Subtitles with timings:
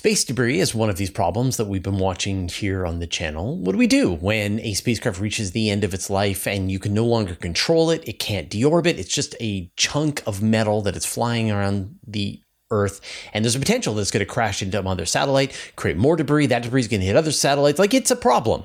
[0.00, 3.58] Space debris is one of these problems that we've been watching here on the channel.
[3.58, 6.78] What do we do when a spacecraft reaches the end of its life and you
[6.78, 8.08] can no longer control it?
[8.08, 8.96] It can't deorbit.
[8.96, 12.40] It's just a chunk of metal that is flying around the
[12.70, 13.02] Earth,
[13.34, 16.46] and there's a potential that it's going to crash into another satellite, create more debris.
[16.46, 17.78] That debris is going to hit other satellites.
[17.78, 18.62] Like it's a problem.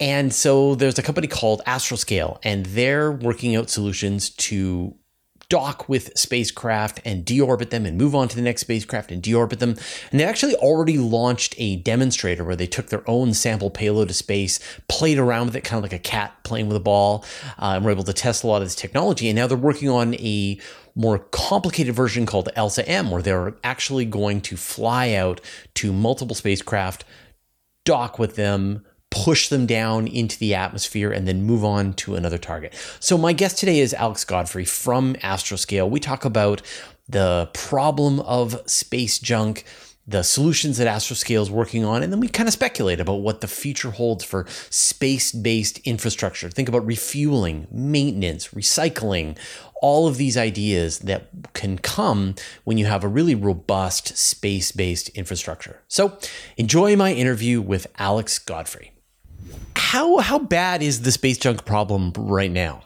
[0.00, 4.94] And so there's a company called Astroscale, and they're working out solutions to
[5.48, 9.58] dock with spacecraft and deorbit them and move on to the next spacecraft and deorbit
[9.58, 9.76] them.
[10.10, 14.14] And they actually already launched a demonstrator where they took their own sample payload to
[14.14, 17.24] space, played around with it, kind of like a cat playing with a ball,
[17.58, 19.28] uh, and were able to test a lot of this technology.
[19.28, 20.58] And now they're working on a
[20.94, 25.40] more complicated version called ELSA M, where they're actually going to fly out
[25.74, 27.04] to multiple spacecraft,
[27.84, 32.38] dock with them, push them down into the atmosphere and then move on to another
[32.38, 32.74] target.
[33.00, 35.88] So, my guest today is Alex Godfrey from Astroscale.
[35.88, 36.62] We talk about
[37.08, 39.64] the problem of space junk,
[40.06, 43.40] the solutions that Astroscale is working on, and then we kind of speculate about what
[43.40, 46.50] the future holds for space based infrastructure.
[46.50, 49.38] Think about refueling, maintenance, recycling,
[49.80, 55.08] all of these ideas that can come when you have a really robust space based
[55.10, 55.80] infrastructure.
[55.88, 56.18] So,
[56.58, 58.92] enjoy my interview with Alex Godfrey
[59.88, 62.82] how how bad is the space junk problem right now?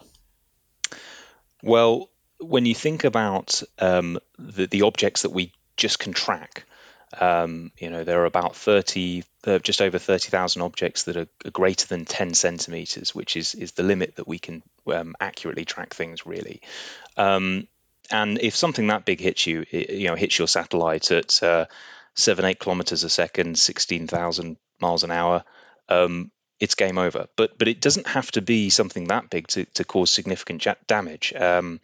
[1.60, 6.64] Well, when you think about um, the the objects that we just can track,
[7.20, 11.26] um, you know there are about thirty, uh, just over thirty thousand objects that are,
[11.50, 15.94] greater than ten centimeters, which is is the limit that we can um, accurately track
[15.94, 16.62] things really.
[17.16, 17.66] Um,
[18.12, 21.66] and if something that big hits you, it, you know, hits your satellite at uh,
[22.14, 25.42] seven eight kilometers a second, sixteen thousand miles an hour,
[25.88, 26.30] um,
[26.62, 27.26] it's game over.
[27.36, 31.32] But but it doesn't have to be something that big to, to cause significant damage.
[31.34, 31.80] Um,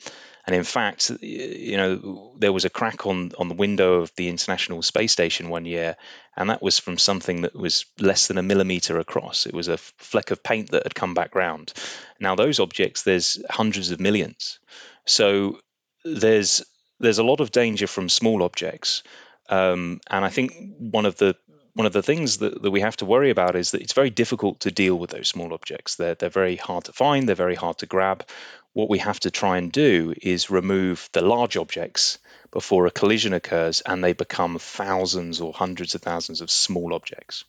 [0.46, 4.28] and in fact, you know, there was a crack on on the window of the
[4.28, 5.96] International Space Station one year,
[6.36, 9.46] and that was from something that was less than a millimeter across.
[9.46, 11.72] It was a fleck of paint that had come back round.
[12.20, 14.60] Now those objects, there's hundreds of millions.
[15.06, 15.58] So
[16.04, 16.64] there's
[17.00, 19.02] there's a lot of danger from small objects.
[19.48, 21.34] Um, and I think one of the
[21.78, 24.10] one of the things that, that we have to worry about is that it's very
[24.10, 25.94] difficult to deal with those small objects.
[25.94, 28.28] They're, they're very hard to find, they're very hard to grab.
[28.72, 32.18] What we have to try and do is remove the large objects
[32.50, 37.44] before a collision occurs and they become thousands or hundreds of thousands of small objects.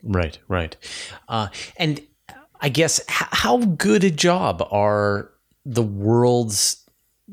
[0.00, 0.76] Right, right.
[1.28, 2.00] Uh, and
[2.60, 5.32] I guess how good a job are
[5.66, 6.88] the world's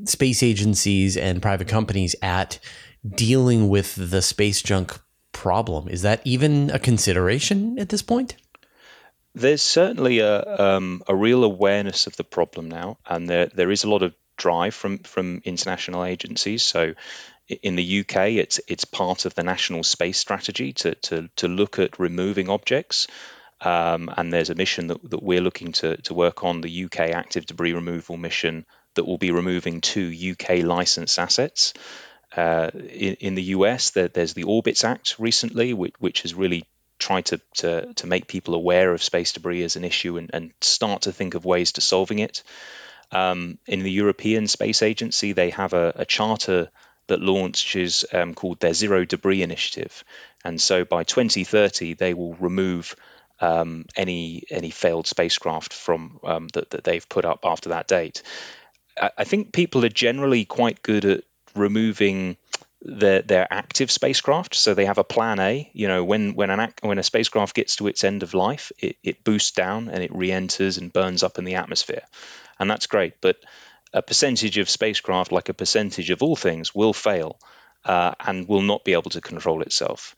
[0.06, 2.58] space agencies and private companies at
[3.08, 5.00] dealing with the space junk
[5.40, 5.88] problem.
[5.88, 8.36] Is that even a consideration at this point?
[9.34, 10.36] There's certainly a
[10.66, 14.14] um, a real awareness of the problem now, and there there is a lot of
[14.36, 16.62] drive from from international agencies.
[16.64, 16.94] So
[17.48, 21.80] in the UK, it's it's part of the national space strategy to to to look
[21.80, 23.08] at removing objects.
[23.62, 27.00] Um, and there's a mission that, that we're looking to, to work on the UK
[27.12, 31.74] active debris removal mission that will be removing two UK licensed assets.
[32.36, 36.64] Uh, in, in, the US, there, there's the Orbits Act recently, which, which has really
[37.00, 40.52] tried to, to, to, make people aware of space debris as an issue and, and
[40.62, 42.44] start to think of ways to solving it.
[43.12, 46.70] Um, in the European Space Agency, they have a, a charter
[47.08, 50.04] that launches um, called their Zero Debris Initiative.
[50.46, 52.96] And so by 2030, they will remove
[53.42, 58.22] um, any any failed spacecraft from um, that, that they've put up after that date.
[59.00, 61.24] I, I think people are generally quite good at
[61.59, 62.38] removing
[62.81, 64.56] their their active spacecraft.
[64.56, 65.70] So they have a plan A.
[65.74, 68.97] You know, when when an when a spacecraft gets to its end of life, it,
[69.03, 72.03] it boosts down and it re-enters and burns up in the atmosphere,
[72.58, 73.22] and that's great.
[73.22, 73.38] But
[73.94, 77.40] a percentage of spacecraft, like a percentage of all things, will fail
[77.86, 80.16] uh, and will not be able to control itself.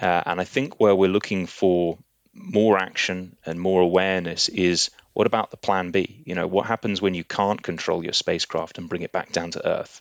[0.00, 1.98] Uh, and I think where we're looking for
[2.34, 6.22] more action and more awareness is what about the plan B?
[6.26, 9.52] You know, what happens when you can't control your spacecraft and bring it back down
[9.52, 10.00] to Earth?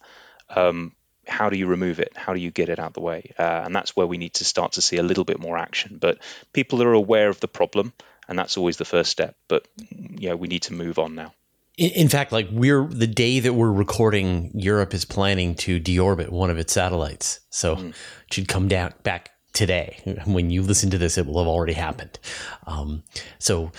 [0.55, 0.93] Um,
[1.27, 2.13] how do you remove it?
[2.15, 3.33] How do you get it out of the way?
[3.37, 5.97] Uh, and that's where we need to start to see a little bit more action.
[5.99, 6.19] But
[6.51, 7.93] people are aware of the problem,
[8.27, 9.35] and that's always the first step.
[9.47, 11.33] But you know, we need to move on now.
[11.77, 16.51] In fact, like we're the day that we're recording, Europe is planning to deorbit one
[16.51, 17.39] of its satellites.
[17.49, 17.89] So mm.
[17.89, 17.95] it
[18.33, 20.19] should come down back today.
[20.25, 22.19] When you listen to this, it will have already happened.
[22.67, 23.03] Um,
[23.39, 23.71] so,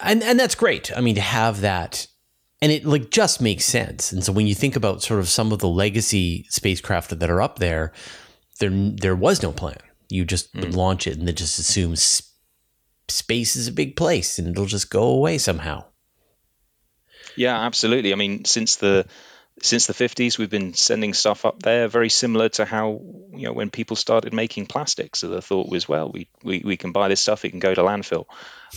[0.00, 0.94] and and that's great.
[0.94, 2.06] I mean, to have that
[2.60, 4.12] and it like just makes sense.
[4.12, 7.42] And so when you think about sort of some of the legacy spacecraft that are
[7.42, 7.92] up there,
[8.60, 9.78] there there was no plan.
[10.08, 10.74] You just mm.
[10.74, 11.94] launch it and then just assume
[13.08, 15.84] space is a big place and it'll just go away somehow.
[17.36, 18.12] Yeah, absolutely.
[18.12, 19.06] I mean, since the
[19.62, 23.00] since the 50s, we've been sending stuff up there, very similar to how,
[23.32, 25.18] you know, when people started making plastics.
[25.20, 27.74] So the thought was, well, we, we, we can buy this stuff, it can go
[27.74, 28.26] to landfill.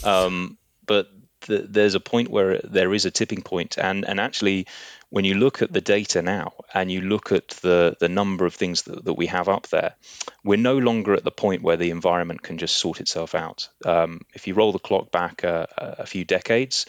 [0.03, 1.07] Um, but
[1.41, 4.67] the, there's a point where there is a tipping point, and and actually,
[5.09, 8.53] when you look at the data now and you look at the the number of
[8.53, 9.95] things that, that we have up there,
[10.43, 13.69] we're no longer at the point where the environment can just sort itself out.
[13.85, 15.67] Um, if you roll the clock back a,
[15.99, 16.85] a few decades.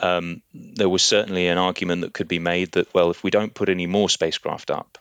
[0.00, 3.52] Um, there was certainly an argument that could be made that, well, if we don't
[3.52, 4.96] put any more spacecraft up,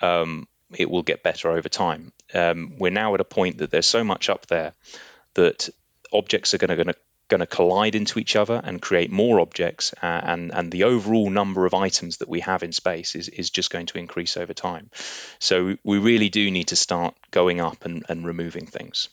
[0.00, 2.12] um, it will get better over time.
[2.32, 4.72] Um, we're now at a point that there's so much up there
[5.34, 5.68] that
[6.12, 6.94] objects are going to
[7.30, 11.30] going to collide into each other and create more objects, uh, and and the overall
[11.30, 14.52] number of items that we have in space is is just going to increase over
[14.52, 14.90] time.
[15.38, 19.08] So we really do need to start going up and, and removing things.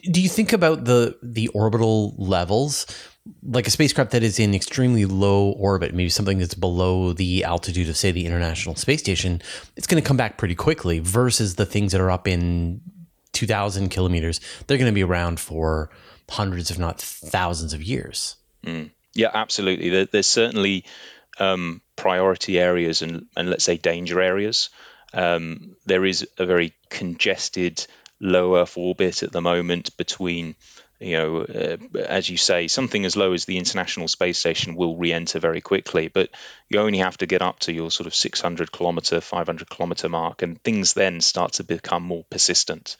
[0.00, 2.86] Do you think about the the orbital levels?
[3.42, 7.90] Like a spacecraft that is in extremely low orbit, maybe something that's below the altitude
[7.90, 9.42] of, say, the International Space Station,
[9.76, 10.98] it's going to come back pretty quickly.
[11.00, 12.80] Versus the things that are up in
[13.34, 15.90] 2,000 kilometers, they're going to be around for
[16.28, 18.36] hundreds, if not thousands, of years.
[18.64, 18.90] Mm.
[19.14, 19.90] Yeah, absolutely.
[19.90, 20.84] There, there's certainly
[21.38, 24.70] um, priority areas and, and let's say danger areas.
[25.12, 27.86] Um, there is a very congested
[28.20, 30.54] low Earth orbit at the moment between,
[31.00, 34.96] you know, uh, as you say, something as low as the International Space Station will
[34.96, 36.30] re-enter very quickly, but
[36.68, 40.42] you only have to get up to your sort of 600 kilometer, 500 kilometer mark,
[40.42, 42.96] and things then start to become more persistent.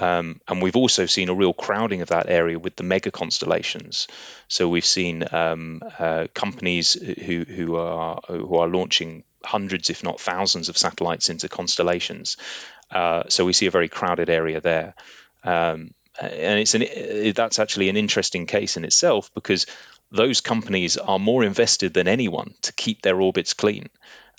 [0.00, 4.08] Um, and we've also seen a real crowding of that area with the mega constellations.
[4.48, 10.20] So we've seen um, uh, companies who who are who are launching hundreds, if not
[10.20, 12.36] thousands, of satellites into constellations.
[12.90, 14.94] Uh, so we see a very crowded area there.
[15.44, 19.66] Um, and it's an that's actually an interesting case in itself because
[20.10, 23.88] those companies are more invested than anyone to keep their orbits clean.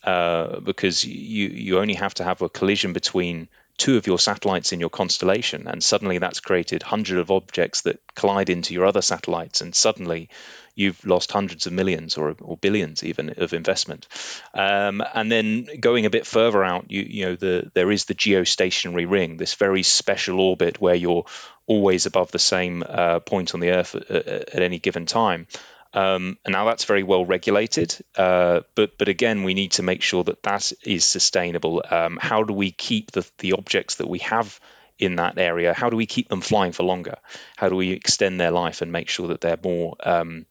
[0.04, 3.48] Uh, because you you only have to have a collision between
[3.81, 8.00] two of your satellites in your constellation, and suddenly that's created hundreds of objects that
[8.13, 10.30] collide into your other satellites, and suddenly
[10.75, 14.07] you've lost hundreds of millions or, or billions even of investment.
[14.54, 18.13] Um, and then going a bit further out, you, you know, the, there is the
[18.13, 21.25] geostationary ring, this very special orbit where you're
[21.66, 25.48] always above the same uh, point on the Earth at, at any given time.
[25.94, 30.02] Um, and now that's very well regulated, uh, but but again, we need to make
[30.02, 31.84] sure that that is sustainable.
[31.90, 34.60] Um, how do we keep the the objects that we have
[34.98, 35.74] in that area?
[35.74, 37.18] How do we keep them flying for longer?
[37.58, 40.46] How do we extend their life and make sure that they're more um,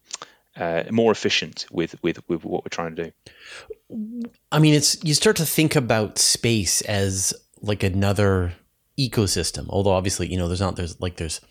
[0.55, 3.11] uh, more efficient with, with with what we're trying to do?
[4.51, 8.53] I mean, it's you start to think about space as like another
[8.99, 9.65] ecosystem.
[9.69, 11.41] Although obviously, you know, there's not there's like there's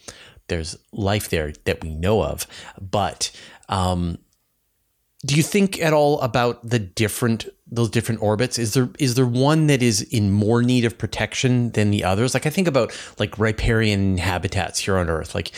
[0.48, 2.46] there's life there that we know of,
[2.80, 3.30] but
[3.70, 4.18] um,
[5.24, 8.58] do you think at all about the different those different orbits?
[8.58, 12.34] Is there is there one that is in more need of protection than the others?
[12.34, 15.34] Like I think about like riparian habitats here on Earth.
[15.34, 15.52] Like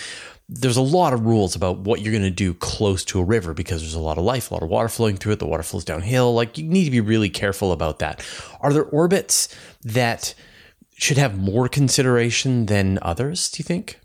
[0.48, 3.54] there's a lot of rules about what you're going to do close to a river
[3.54, 5.38] because there's a lot of life, a lot of water flowing through it.
[5.38, 6.34] The water flows downhill.
[6.34, 8.24] Like you need to be really careful about that.
[8.60, 9.48] Are there orbits
[9.82, 10.34] that
[10.96, 13.48] should have more consideration than others?
[13.50, 14.00] Do you think?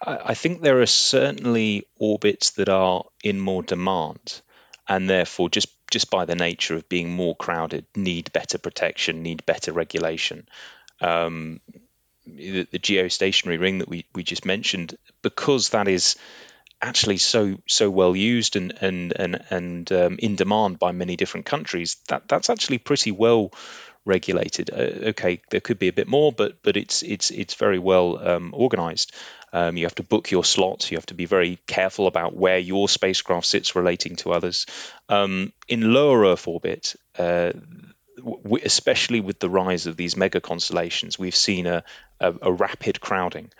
[0.00, 4.40] I think there are certainly orbits that are in more demand,
[4.86, 9.44] and therefore, just just by the nature of being more crowded, need better protection, need
[9.46, 10.48] better regulation.
[11.00, 11.60] Um,
[12.26, 16.16] the, the, geostationary ring that we, we just mentioned, because that is
[16.82, 21.46] actually so so well used and and and and um, in demand by many different
[21.46, 23.50] countries, that that's actually pretty well
[24.08, 24.70] regulated.
[24.72, 28.18] Uh, okay, there could be a bit more, but but it's it's it's very well
[28.26, 29.12] um, organized.
[29.52, 30.90] Um, you have to book your slots.
[30.90, 34.66] You have to be very careful about where your spacecraft sits relating to others.
[35.08, 37.52] Um, in lower Earth orbit, uh,
[38.16, 41.84] w- especially with the rise of these mega constellations, we've seen a,
[42.20, 43.50] a, a rapid crowding,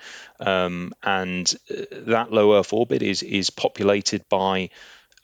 [0.41, 4.71] um, and uh, that low Earth orbit is is populated by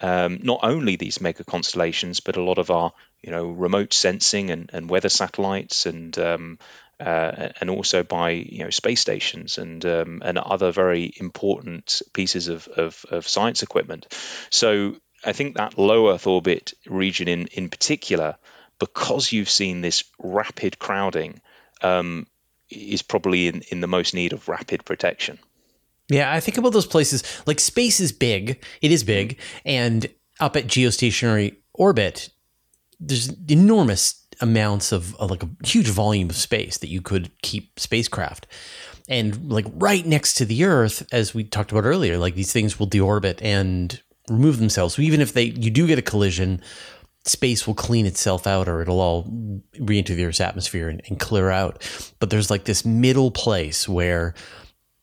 [0.00, 2.92] um, not only these mega constellations, but a lot of our
[3.24, 6.58] you know remote sensing and, and weather satellites and um,
[7.00, 12.48] uh, and also by you know space stations and um, and other very important pieces
[12.48, 14.06] of, of, of, science equipment.
[14.50, 18.36] So I think that low Earth orbit region in in particular,
[18.78, 21.40] because you've seen this rapid crowding,
[21.80, 22.26] um,
[22.68, 25.38] is probably in, in the most need of rapid protection.
[26.08, 28.62] Yeah, I think about those places like space is big.
[28.82, 30.06] It is big, and
[30.38, 32.28] up at geostationary orbit,
[33.06, 37.78] there's enormous amounts of, of like a huge volume of space that you could keep
[37.78, 38.46] spacecraft
[39.08, 42.78] and like right next to the earth as we talked about earlier like these things
[42.78, 46.60] will deorbit and remove themselves so even if they you do get a collision
[47.24, 49.26] space will clean itself out or it'll all
[49.78, 51.82] re-enter the Earth's atmosphere and, and clear out.
[52.18, 54.34] But there's like this middle place where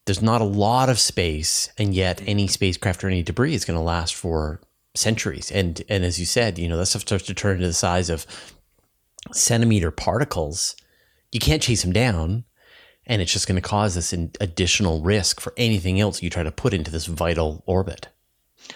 [0.05, 3.77] there's not a lot of space, and yet any spacecraft or any debris is going
[3.77, 4.61] to last for
[4.95, 5.51] centuries.
[5.51, 8.09] And and as you said, you know that stuff starts to turn into the size
[8.09, 8.25] of
[9.31, 10.75] centimeter particles.
[11.31, 12.43] You can't chase them down,
[13.05, 16.51] and it's just going to cause this additional risk for anything else you try to
[16.51, 18.07] put into this vital orbit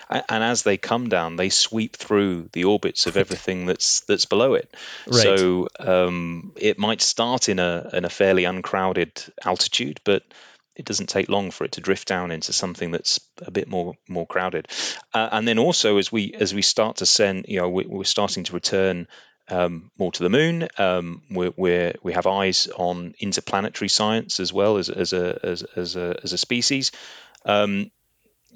[0.10, 4.54] and as they come down, they sweep through the orbits of everything that's that's below
[4.54, 4.76] it.
[5.08, 5.24] Right.
[5.24, 10.24] So um, it might start in a in a fairly uncrowded altitude, but
[10.76, 13.96] it doesn't take long for it to drift down into something that's a bit more
[14.08, 14.68] more crowded.
[15.14, 18.04] Uh, and then also as we as we start to send, you know, we, we're
[18.04, 19.08] starting to return
[19.50, 20.68] um, more to the moon.
[20.78, 25.64] Um, we're, we're, we have eyes on interplanetary science as well as, as, a, as,
[25.76, 26.92] as, a, as a species.
[27.46, 27.92] Um,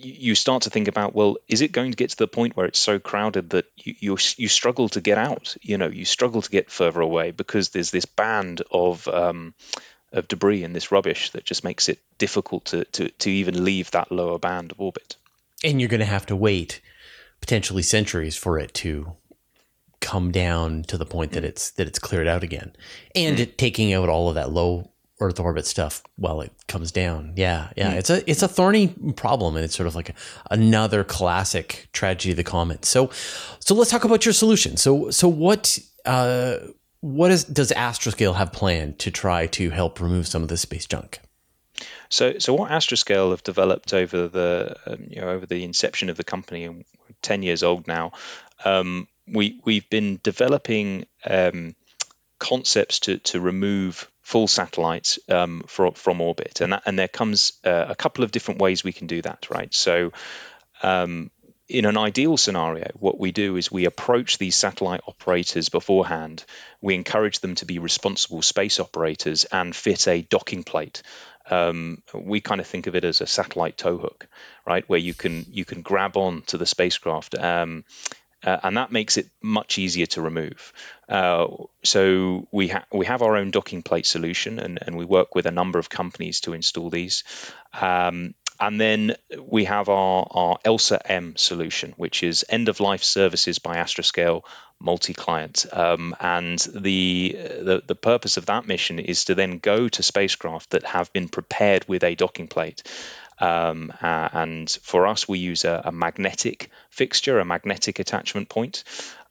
[0.02, 2.66] you start to think about well is it going to get to the point where
[2.66, 6.42] it's so crowded that you, you, you struggle to get out you know you struggle
[6.42, 9.54] to get further away because there's this band of um,
[10.12, 13.92] of debris and this rubbish that just makes it difficult to, to to even leave
[13.92, 15.16] that lower band of orbit
[15.64, 16.82] and you're going to have to wait
[17.42, 19.14] potentially centuries for it to
[20.02, 21.48] come down to the point that mm.
[21.48, 22.74] it's that it's cleared out again
[23.16, 23.42] and mm.
[23.42, 24.90] it taking out all of that low
[25.22, 27.34] Earth orbit stuff while it comes down.
[27.36, 27.98] Yeah, yeah, mm.
[27.98, 28.88] it's a it's a thorny
[29.18, 30.14] problem, and it's sort of like a,
[30.50, 32.86] another classic tragedy of the comet.
[32.86, 33.10] So,
[33.60, 34.78] so let's talk about your solution.
[34.78, 36.60] So, so what uh,
[37.02, 40.86] what is does Astroscale have planned to try to help remove some of this space
[40.86, 41.20] junk?
[42.10, 46.18] So, so what Astroscale have developed over the um, you know over the inception of
[46.18, 46.86] the company, and
[47.22, 48.12] ten years old now,
[48.66, 51.76] um, we we've been developing um,
[52.40, 56.62] concepts to to remove full satellites um, from, from orbit.
[56.62, 59.50] And, that, and there comes uh, a couple of different ways we can do that,
[59.50, 59.74] right?
[59.74, 60.12] So,
[60.84, 61.32] um,
[61.70, 66.44] in an ideal scenario, what we do is we approach these satellite operators beforehand.
[66.82, 71.04] We encourage them to be responsible space operators and fit a docking plate.
[71.50, 74.28] Um, we kind of think of it as a satellite tow hook,
[74.66, 77.86] right, where you can you can grab on to the spacecraft um,
[78.44, 80.72] uh, and that makes it much easier to remove.
[81.10, 81.48] Uh,
[81.84, 85.46] so we ha- we have our own docking plate solution, and, and we work with
[85.46, 87.24] a number of companies to install these.
[87.74, 93.04] Um, and then we have our, our ELSA M solution, which is end of life
[93.04, 94.44] services by Astroscale
[94.80, 95.66] multi client.
[95.72, 100.72] Um, and the, the, the purpose of that mission is to then go to spacecraft
[100.72, 102.84] that have been prepared with a docking plate.
[103.40, 108.84] Um, uh, and for us, we use a, a, magnetic fixture, a magnetic attachment point.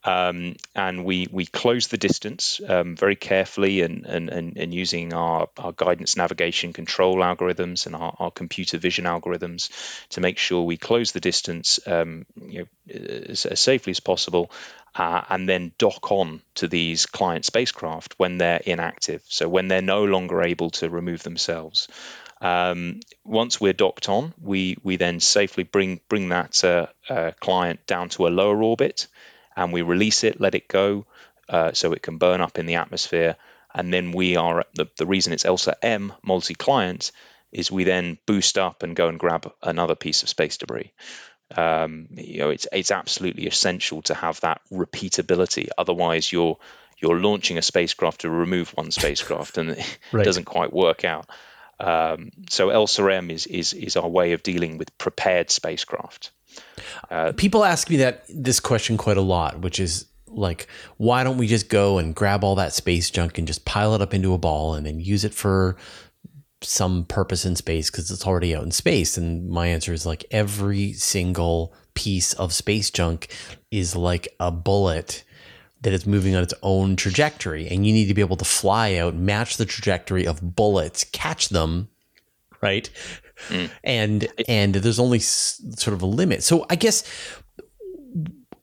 [0.05, 5.13] Um, and we we close the distance um, very carefully and, and, and, and, using
[5.13, 9.69] our, our guidance navigation control algorithms and our, our computer vision algorithms
[10.11, 12.95] to make sure we close the distance um, you know,
[13.27, 14.49] as, as, safely as possible
[14.95, 19.21] uh, and then dock on to these client spacecraft when they're inactive.
[19.27, 21.89] So when they're no longer able to remove themselves.
[22.41, 27.85] Um, once we're docked on, we we then safely bring bring that uh, uh, client
[27.85, 29.07] down to a lower orbit,
[29.59, 31.05] and we release it, let it go,
[31.49, 33.35] uh, so it can burn up in the atmosphere.
[33.73, 37.11] And then we are the the reason it's ELSA M multi-client
[37.51, 40.91] is we then boost up and go and grab another piece of space debris.
[41.55, 45.67] Um, you know, it's it's absolutely essential to have that repeatability.
[45.77, 46.57] Otherwise, you're
[46.97, 50.25] you're launching a spacecraft to remove one spacecraft, and it right.
[50.25, 51.29] doesn't quite work out.
[51.79, 56.31] Um, so ELSA-M is, is, is our way of dealing with prepared spacecraft.
[57.09, 61.37] Uh, People ask me that this question quite a lot, which is like, why don't
[61.37, 64.33] we just go and grab all that space junk and just pile it up into
[64.33, 65.75] a ball and then use it for
[66.61, 69.17] some purpose in space because it's already out in space?
[69.17, 73.27] And my answer is like every single piece of space junk
[73.71, 75.23] is like a bullet
[75.81, 78.95] that it's moving on its own trajectory and you need to be able to fly
[78.95, 81.89] out match the trajectory of bullets catch them
[82.61, 82.89] right
[83.47, 83.69] mm.
[83.83, 87.03] and and there's only sort of a limit so i guess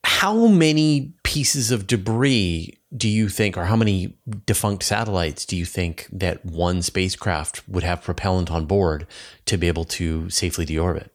[0.04, 4.16] how many pieces of debris do you think or how many
[4.47, 9.06] defunct satellites do you think that one spacecraft would have propellant on board
[9.45, 11.09] to be able to safely deorbit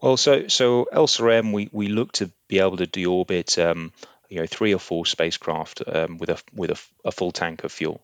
[0.00, 3.92] well so so ELSA-M we we look to be able to deorbit um,
[4.34, 7.70] you know three or four spacecraft um, with a with a, a, full tank of
[7.70, 8.00] fuel.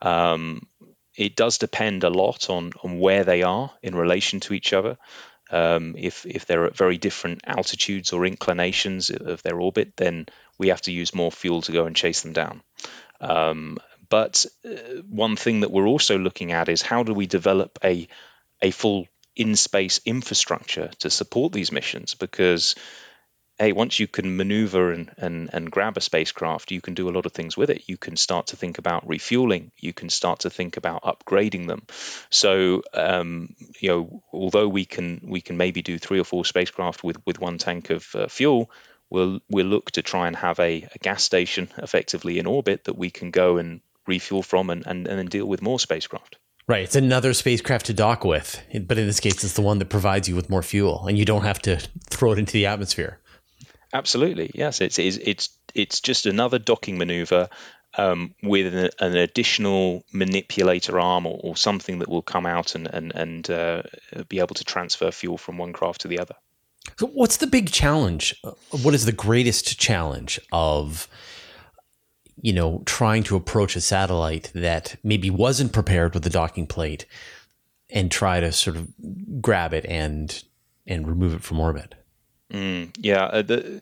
[0.00, 0.66] Um,
[1.16, 4.96] it does depend a lot on on where they are in relation to each other.
[5.50, 10.26] Um, if if they're at very different altitudes or inclinations of their orbit, then
[10.58, 12.62] we have to use more fuel to go and chase them down.
[13.20, 13.78] Um,
[14.08, 18.08] but uh, one thing that we're also looking at is how do we develop a
[18.62, 19.06] a full
[19.36, 22.74] in space infrastructure to support these missions because
[23.58, 27.12] hey, once you can maneuver and, and, and grab a spacecraft, you can do a
[27.12, 27.84] lot of things with it.
[27.86, 29.70] You can start to think about refueling.
[29.78, 31.82] You can start to think about upgrading them.
[32.30, 37.04] So, um, you know, although we can we can maybe do three or four spacecraft
[37.04, 38.70] with with one tank of uh, fuel,
[39.08, 42.98] we'll we'll look to try and have a, a, gas station effectively in orbit that
[42.98, 46.36] we can go and refuel from and, and, and then deal with more spacecraft.
[46.66, 46.82] Right.
[46.82, 50.28] It's another spacecraft to dock with, but in this case, it's the one that provides
[50.28, 51.76] you with more fuel, and you don't have to
[52.10, 53.20] throw it into the atmosphere.
[53.94, 54.80] Absolutely, yes.
[54.80, 57.48] It's it's it's, just another docking maneuver
[57.96, 62.88] um, with an, an, additional manipulator arm or, or, something that will come out and
[62.92, 63.82] and and uh,
[64.28, 66.34] be able to transfer fuel from one craft to the other.
[66.98, 68.34] So, what's the big challenge?
[68.82, 71.06] What is the greatest challenge of
[72.42, 77.06] you know trying to approach a satellite that maybe wasn't prepared with the docking plate
[77.90, 78.88] and try to sort of
[79.40, 80.42] grab it and
[80.84, 81.94] and remove it from orbit?
[82.54, 83.80] Mm, yeah, uh, the,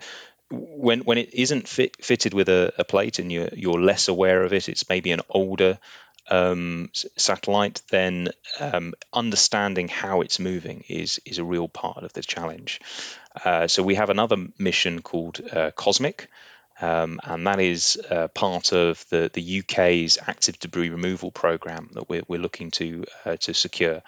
[0.50, 4.42] when when it isn't fit, fitted with a, a, plate and you're you're less aware
[4.44, 5.78] of it, it's maybe an older
[6.30, 7.82] um, satellite.
[7.90, 8.28] Then
[8.60, 12.80] um, understanding how it's moving is is a real part of the challenge.
[13.44, 16.28] Uh, so we have another mission called uh, Cosmic.
[16.80, 22.08] Um, and that is uh, part of the, the UK's active debris removal program that
[22.08, 24.02] we're, we're looking to uh, to secure.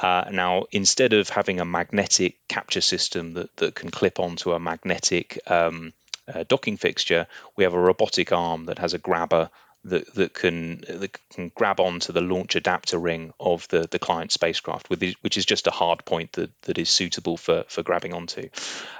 [0.00, 4.58] Uh, now, instead of having a magnetic capture system that, that can clip onto a
[4.58, 5.92] magnetic um,
[6.32, 7.26] uh, docking fixture,
[7.56, 9.50] we have a robotic arm that has a grabber
[9.84, 14.32] that, that can that can grab onto the launch adapter ring of the, the client
[14.32, 18.48] spacecraft, which is just a hard point that, that is suitable for, for grabbing onto.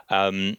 [0.09, 0.57] Um,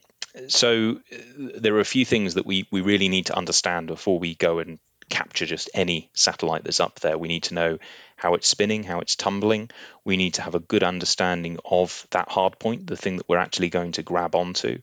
[0.47, 1.17] so uh,
[1.55, 4.59] there are a few things that we, we really need to understand before we go
[4.59, 4.79] and
[5.09, 7.17] capture just any satellite that's up there.
[7.17, 7.77] We need to know
[8.17, 9.69] how it's spinning, how it's tumbling.
[10.03, 13.37] We need to have a good understanding of that hard point, the thing that we're
[13.37, 14.79] actually going to grab onto.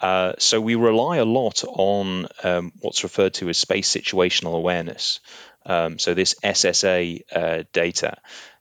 [0.00, 5.20] Uh, so we rely a lot on um, what's referred to as space situational awareness.
[5.66, 8.18] Um, so this SSA uh, data.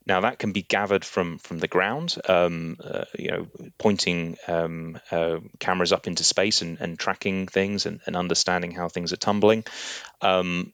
[0.07, 4.99] Now that can be gathered from from the ground, um, uh, you know, pointing um,
[5.11, 9.17] uh, cameras up into space and, and tracking things and, and, understanding how things are
[9.17, 9.65] tumbling.
[10.21, 10.73] Um,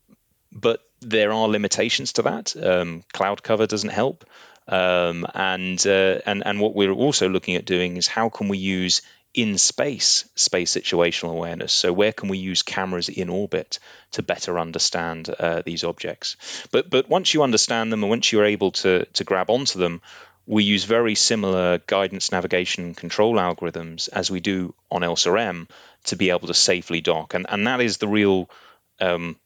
[0.52, 2.56] but there are limitations to that.
[2.56, 4.26] Um, cloud cover doesn't help,
[4.68, 8.58] um, and uh, and and what we're also looking at doing is how can we
[8.58, 9.02] use
[9.34, 11.72] in space space situational awareness.
[11.72, 13.80] So where can we use cameras in orbit
[14.12, 16.36] to better understand uh, these objects?
[16.72, 20.02] But but once you understand them and once you're able to to grab onto them,
[20.46, 25.68] we use very similar guidance, navigation, control algorithms as we do on ELSA-M
[26.06, 28.50] to be able to safely dock, and and that is the real
[29.00, 29.38] um,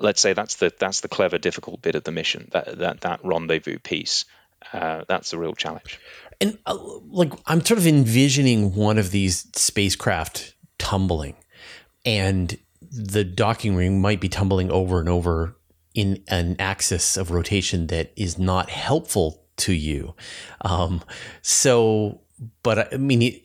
[0.00, 2.48] let's say that's the that's the clever, difficult bit of the mission.
[2.52, 4.24] That that that rendezvous piece.
[4.72, 6.00] Uh, that's the real challenge.
[6.40, 11.36] And uh, like I'm sort of envisioning one of these spacecraft tumbling,
[12.04, 15.56] and the docking ring might be tumbling over and over
[15.94, 20.14] in an axis of rotation that is not helpful to you.
[20.60, 21.02] Um,
[21.40, 22.20] so,
[22.62, 23.40] but I mean,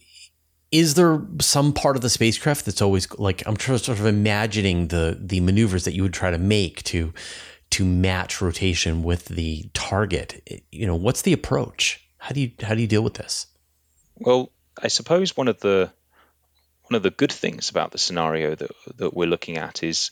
[0.72, 5.18] is there some part of the spacecraft that's always like I'm sort of imagining the
[5.20, 7.14] the maneuvers that you would try to make to
[7.72, 10.64] to match rotation with the target?
[10.72, 12.06] You know, what's the approach?
[12.18, 13.48] How do you how do you deal with this?
[14.16, 15.92] Well, I suppose one of the
[16.84, 20.12] one of the good things about the scenario that that we're looking at is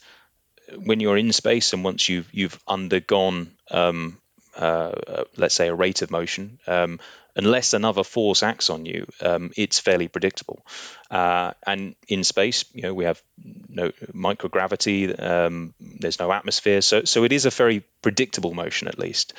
[0.76, 4.19] when you're in space and once you've you've undergone um,
[4.60, 7.00] uh, uh let's say a rate of motion, um,
[7.34, 10.64] unless another force acts on you, um, it's fairly predictable.
[11.10, 13.20] Uh, and in space, you know, we have
[13.68, 15.20] no microgravity.
[15.20, 19.32] Um, there's no atmosphere, so so it is a very predictable motion, at least.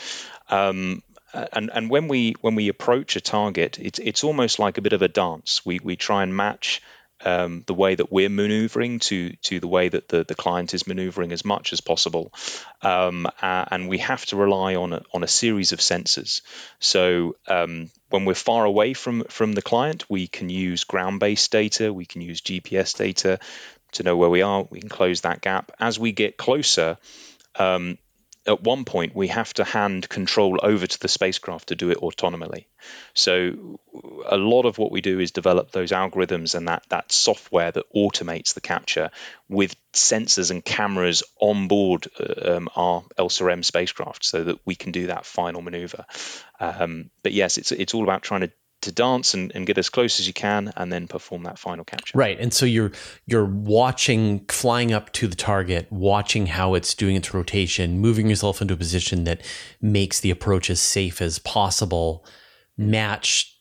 [0.49, 1.03] Um,
[1.33, 4.93] and and when we when we approach a target, it's it's almost like a bit
[4.93, 5.65] of a dance.
[5.65, 6.81] We we try and match
[7.25, 10.87] um, the way that we're maneuvering to to the way that the, the client is
[10.87, 12.33] maneuvering as much as possible.
[12.81, 16.41] Um, uh, and we have to rely on a, on a series of sensors.
[16.79, 21.93] So um, when we're far away from from the client, we can use ground-based data,
[21.93, 23.39] we can use GPS data
[23.93, 24.67] to know where we are.
[24.69, 25.71] We can close that gap.
[25.79, 26.97] As we get closer,
[27.55, 27.97] um,
[28.47, 31.99] at one point we have to hand control over to the spacecraft to do it
[31.99, 32.65] autonomously.
[33.13, 33.79] So
[34.25, 37.85] a lot of what we do is develop those algorithms and that that software that
[37.95, 39.11] automates the capture
[39.47, 44.91] with sensors and cameras on board uh, um, our ELSA-M spacecraft, so that we can
[44.91, 46.05] do that final maneuver.
[46.59, 49.89] Um, but yes, it's it's all about trying to to dance and, and get as
[49.89, 52.17] close as you can and then perform that final capture.
[52.17, 52.39] Right.
[52.39, 52.91] And so you're
[53.25, 58.61] you're watching flying up to the target, watching how it's doing its rotation, moving yourself
[58.61, 59.41] into a position that
[59.81, 62.25] makes the approach as safe as possible,
[62.77, 63.55] match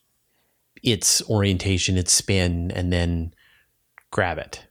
[0.82, 3.34] its orientation, its spin, and then
[4.10, 4.64] grab it.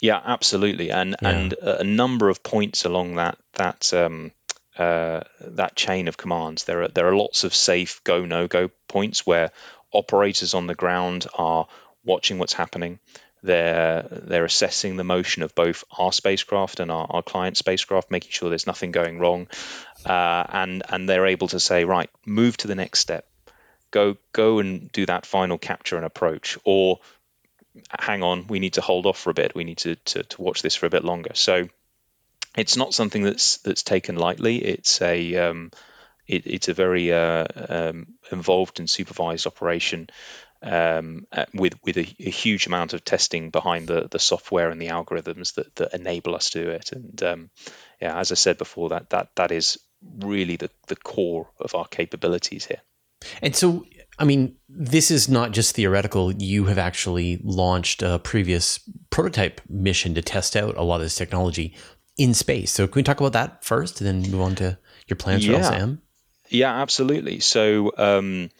[0.00, 1.28] Yeah, absolutely, and Yeah.
[1.28, 4.32] and a a number of points along that that um,
[4.78, 6.64] uh, that chain of commands.
[6.64, 9.50] There are there are lots of safe go no go points where
[9.92, 11.66] operators on the ground are
[12.04, 12.98] watching what's happening.
[13.42, 18.30] They're they're assessing the motion of both our spacecraft and our, our client spacecraft, making
[18.30, 19.48] sure there's nothing going wrong,
[20.06, 23.26] uh, and and they're able to say right, move to the next step,
[23.90, 27.00] go go and do that final capture and approach, or
[27.98, 29.54] hang on, we need to hold off for a bit.
[29.54, 31.32] We need to, to, to watch this for a bit longer.
[31.34, 31.68] So
[32.56, 34.58] it's not something that's that's taken lightly.
[34.58, 35.70] It's a um,
[36.26, 40.08] it, it's a very uh, um, involved and supervised operation
[40.62, 44.80] um, uh, with with a, a huge amount of testing behind the the software and
[44.80, 46.92] the algorithms that, that enable us to do it.
[46.92, 47.50] And um,
[48.00, 49.78] yeah, as I said before, that that that is
[50.18, 52.80] really the, the core of our capabilities here.
[53.40, 53.86] And so,
[54.18, 56.32] I mean, this is not just theoretical.
[56.32, 61.14] You have actually launched a previous prototype mission to test out a lot of this
[61.14, 61.74] technology
[62.16, 62.70] in space.
[62.72, 65.52] So, can we talk about that first and then move on to your plans for
[65.52, 65.58] Yeah.
[65.58, 66.02] ELSA-M?
[66.50, 67.40] Yeah, absolutely.
[67.40, 68.50] So, um,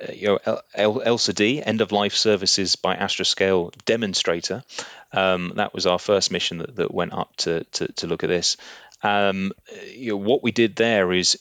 [0.00, 4.64] uh, you know, El- El- ELSA D, End of Life Services by Astroscale Demonstrator.
[5.12, 8.30] Um, that was our first mission that, that went up to, to, to look at
[8.30, 8.56] this.
[9.02, 9.52] Um,
[9.94, 11.38] you know, what we did there is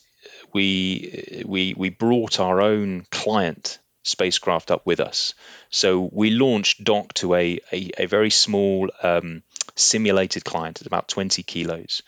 [0.54, 5.34] we we we brought our own client spacecraft up with us.
[5.70, 9.44] So we launched docked to a a, a very small um,
[9.76, 12.02] simulated client at about 20 kilos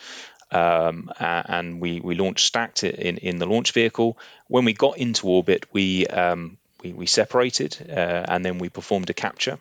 [0.54, 4.18] um, and we we launched stacked it in in the launch vehicle.
[4.48, 9.10] When we got into orbit, we um, we, we separated uh, and then we performed
[9.10, 9.60] a capture,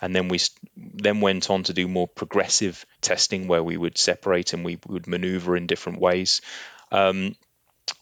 [0.00, 0.40] and then we
[0.76, 5.06] then went on to do more progressive testing where we would separate and we would
[5.06, 6.40] maneuver in different ways.
[6.90, 7.36] Um,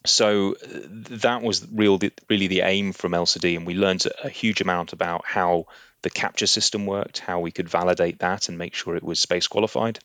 [0.07, 4.93] so that was real, really the aim from ELSA-D, and we learned a huge amount
[4.93, 5.67] about how
[6.03, 9.49] the capture system worked, how we could validate that and make sure it was space
[9.49, 9.99] qualified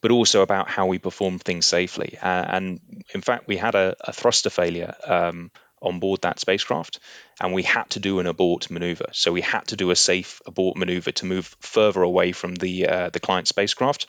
[0.00, 2.16] but also about how we perform things safely.
[2.20, 2.80] Uh, and
[3.14, 5.50] in fact, we had a, a thruster failure um,
[5.82, 7.00] on board that spacecraft,
[7.40, 9.06] and we had to do an abort maneuver.
[9.12, 12.88] So we had to do a safe abort maneuver to move further away from the
[12.88, 14.06] uh, the client spacecraft.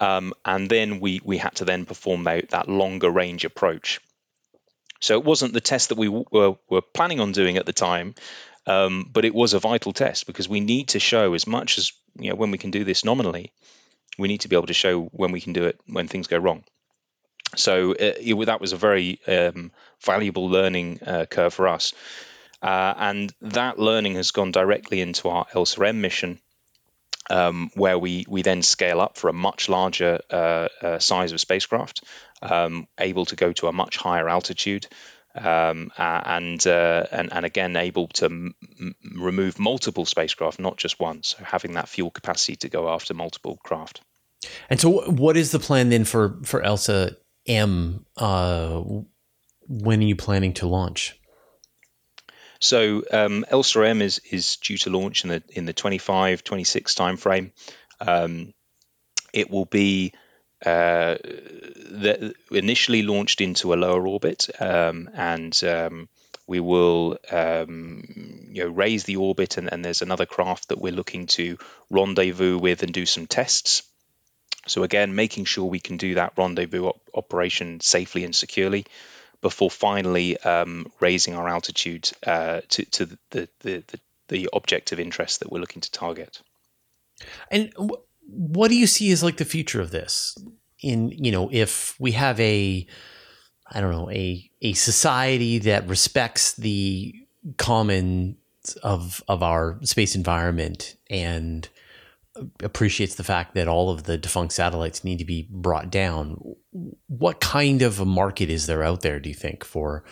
[0.00, 4.00] Um, and then we we had to then perform that, that longer range approach.
[5.00, 8.14] So it wasn't the test that we were, were planning on doing at the time,
[8.66, 11.92] um, but it was a vital test because we need to show as much as
[12.18, 13.52] you know when we can do this nominally,
[14.18, 16.38] we need to be able to show when we can do it when things go
[16.38, 16.64] wrong.
[17.56, 19.72] So uh, it, that was a very um,
[20.04, 21.92] valuable learning uh, curve for us,
[22.62, 26.38] uh, and that learning has gone directly into our ELSA-M mission,
[27.28, 31.40] um, where we we then scale up for a much larger uh, uh, size of
[31.40, 32.04] spacecraft,
[32.40, 34.86] um, able to go to a much higher altitude.
[35.34, 40.76] Um, uh, and, uh, and and again able to m- m- remove multiple spacecraft, not
[40.76, 41.22] just one.
[41.22, 44.02] So having that fuel capacity to go after multiple craft.
[44.68, 47.16] And so, what is the plan then for for Elsa
[47.46, 48.04] M?
[48.16, 48.82] Uh,
[49.68, 51.18] when are you planning to launch?
[52.62, 56.94] So um, ELSA M is is due to launch in the in the 25 26
[56.94, 57.50] timeframe.
[58.00, 58.54] Um,
[59.32, 60.12] it will be
[60.64, 66.08] uh, the, initially launched into a lower orbit, um, and um,
[66.46, 68.04] we will um,
[68.50, 71.58] you know raise the orbit, and, and there's another craft that we're looking to
[71.90, 73.82] rendezvous with and do some tests.
[74.66, 78.86] So again, making sure we can do that rendezvous op- operation safely and securely
[79.40, 85.00] before finally um, raising our altitude uh, to, to the, the, the, the object of
[85.00, 86.40] interest that we're looking to target.
[87.50, 87.72] And
[88.26, 90.36] what do you see as like the future of this?
[90.80, 92.86] In you know, if we have a,
[93.70, 97.14] I don't know, a a society that respects the
[97.56, 98.36] common
[98.82, 101.68] of of our space environment and
[102.62, 106.40] appreciates the fact that all of the defunct satellites need to be brought down.
[107.08, 109.20] What kind of a market is there out there?
[109.20, 110.04] Do you think for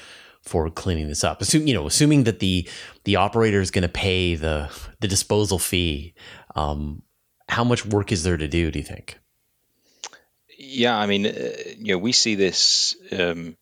[0.43, 1.41] for cleaning this up?
[1.41, 2.69] Assume you know, assuming that the
[3.05, 4.71] the operator is going to pay the
[5.01, 6.15] the disposal fee.
[6.55, 7.03] Um,
[7.51, 8.71] how much work is there to do?
[8.71, 9.19] Do you think?
[10.57, 13.57] Yeah, I mean, uh, you know, we see this um,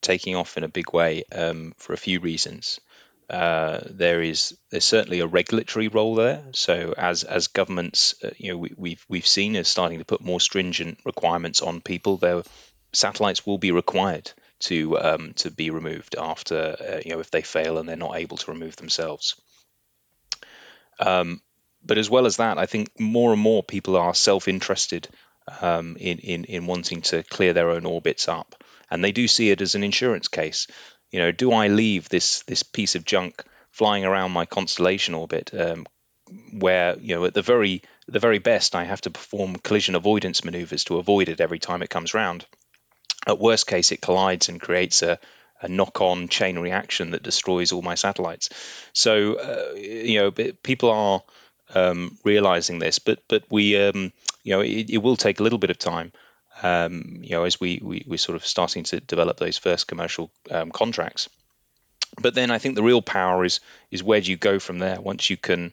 [0.00, 2.80] taking off in a big way um, for a few reasons.
[3.28, 6.44] Uh, there is there's certainly a regulatory role there.
[6.52, 10.20] So as as governments, uh, you know, we, we've we've seen is starting to put
[10.20, 12.16] more stringent requirements on people.
[12.16, 12.42] Their
[12.92, 17.42] satellites will be required to um, to be removed after uh, you know if they
[17.42, 19.34] fail and they're not able to remove themselves.
[20.98, 21.42] Um,
[21.86, 25.08] but as well as that, I think more and more people are self-interested
[25.60, 29.50] um, in, in in wanting to clear their own orbits up, and they do see
[29.50, 30.66] it as an insurance case
[31.10, 35.50] you know, do I leave this this piece of junk flying around my constellation orbit?
[35.54, 35.86] Um,
[36.52, 40.44] where you know at the very the very best I have to perform collision avoidance
[40.44, 42.44] maneuvers to avoid it every time it comes round.
[43.26, 45.18] At worst case, it collides and creates a,
[45.60, 48.50] a knock-on chain reaction that destroys all my satellites.
[48.92, 51.22] So uh, you know people are
[51.74, 55.58] um, realizing this, but but we um, you know it, it, will take a little
[55.58, 56.12] bit of time.
[56.62, 60.30] Um, you know, as we, we we're sort of starting to develop those first commercial
[60.50, 61.28] um, contracts.
[62.20, 65.00] But then I think the real power is is where do you go from there
[65.00, 65.72] once you can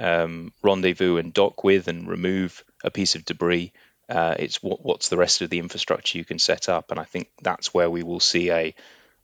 [0.00, 3.72] um, rendezvous and dock with and remove a piece of debris.
[4.08, 7.04] Uh, it's what, what's the rest of the infrastructure you can set up, and I
[7.04, 8.74] think that's where we will see a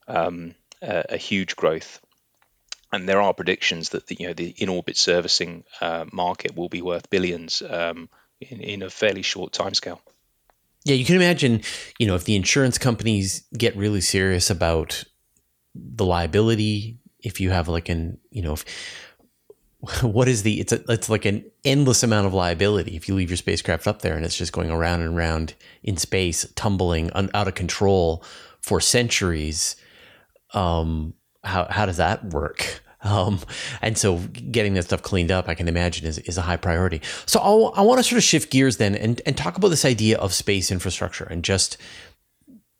[0.06, 2.00] um, a, a, huge growth.
[2.92, 6.68] And there are predictions that the you know the in orbit servicing uh, market will
[6.68, 8.08] be worth billions um,
[8.40, 10.00] in in a fairly short timescale.
[10.84, 11.60] Yeah, you can imagine,
[11.98, 15.04] you know, if the insurance companies get really serious about
[15.74, 18.64] the liability, if you have like an, you know, if
[20.02, 23.30] what is the it's a, it's like an endless amount of liability if you leave
[23.30, 27.30] your spacecraft up there and it's just going around and around in space tumbling un,
[27.32, 28.24] out of control
[28.60, 29.76] for centuries
[30.52, 33.38] um how how does that work um
[33.80, 37.00] and so getting that stuff cleaned up i can imagine is, is a high priority
[37.26, 39.84] so I'll, i want to sort of shift gears then and, and talk about this
[39.84, 41.78] idea of space infrastructure and just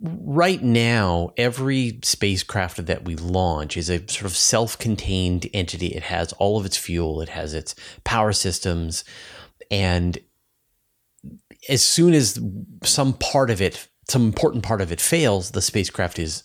[0.00, 5.88] right now, every spacecraft that we launch is a sort of self contained entity.
[5.88, 9.04] It has all of its fuel, it has its power systems.
[9.70, 10.18] And
[11.68, 12.40] as soon as
[12.84, 16.44] some part of it, some important part of it fails, the spacecraft is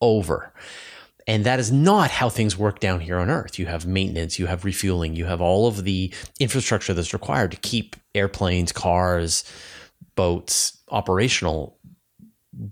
[0.00, 0.52] over.
[1.26, 3.58] And that is not how things work down here on Earth.
[3.58, 7.56] You have maintenance, you have refueling, you have all of the infrastructure that's required to
[7.56, 9.44] keep airplanes, cars,
[10.14, 11.78] boats operational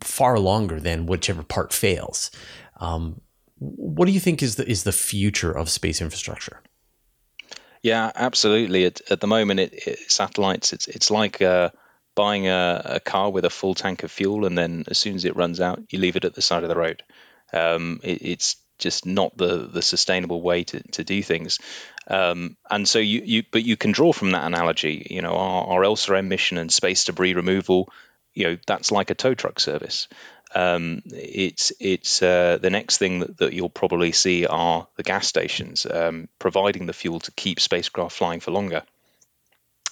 [0.03, 2.31] far longer than whichever part fails.
[2.79, 3.21] Um,
[3.59, 6.61] what do you think is the is the future of space infrastructure?
[7.83, 8.87] Yeah, absolutely.
[8.87, 11.71] At, at the moment, it, it, satellites it's it's like uh,
[12.15, 15.25] buying a, a, car with a full tank of fuel, and then as soon as
[15.25, 17.03] it runs out, you leave it at the side of the road.
[17.55, 21.59] Um, it, it's just not the the sustainable way to, to do things.
[22.09, 25.07] Um, and so you, you but you can draw from that analogy.
[25.11, 27.91] You know, our, our ELSA mission and space debris removal
[28.35, 30.09] you know that's like a tow truck service.
[30.55, 35.27] Um, it's it's uh, the next thing that, that, you'll probably see are the gas
[35.27, 38.83] stations um, providing the fuel to keep spacecraft flying for longer.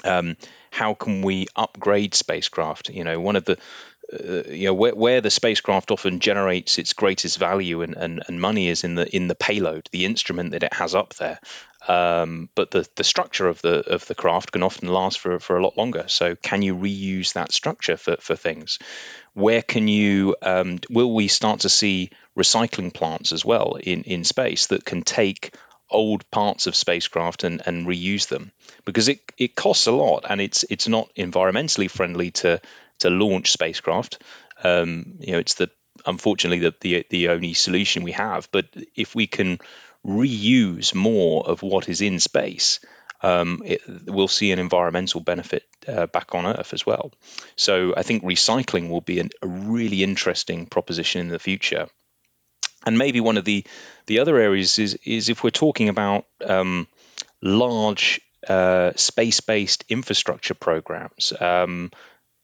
[0.05, 0.37] Um,
[0.71, 2.91] how can we upgrade spacecraft?
[2.91, 3.59] You know, one of the
[4.13, 8.41] uh, you know where, where the spacecraft often generates its greatest value and, and, and
[8.41, 11.41] money is in the in the payload, the instrument that it has up there.
[11.89, 15.57] Um, but the, the structure of the of the craft can often last for, for
[15.57, 16.05] a lot longer.
[16.07, 18.79] So can you reuse that structure for, for things?
[19.35, 24.25] Where can you um, will we start to see recycling plants as well in, in
[24.25, 25.55] space that can take
[25.91, 28.53] old parts of spacecraft and, and reuse them?
[28.85, 32.61] Because it, it costs a lot and it's it's not environmentally friendly to
[33.03, 34.23] to launch spacecraft.
[34.65, 35.71] Um, you know, it's the
[36.07, 38.49] unfortunately the, the the only solution we have.
[38.51, 39.59] But if we can
[40.05, 42.81] reuse more of what is in space,
[43.23, 47.13] um, it, we'll see an environmental benefit uh, back on Earth as well.
[47.57, 51.87] So I think recycling will be an, a really interesting proposition in the future.
[52.85, 53.65] And maybe one of the
[54.07, 56.89] the other areas is is if we're talking about um,
[57.41, 61.33] large uh, space-based infrastructure programs.
[61.41, 61.91] Um,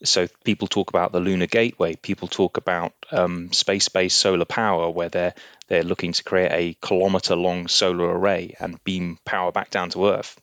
[0.03, 1.97] so people talk about the lunar gateway.
[1.97, 5.35] People talk about um, space-based solar power where they're
[5.67, 10.09] they're looking to create a kilometer long solar array and beam power back down to
[10.09, 10.41] earth.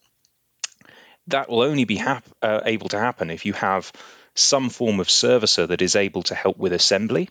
[1.28, 3.92] That will only be hap- uh, able to happen if you have
[4.36, 7.30] some form of servicer that is able to help with assembly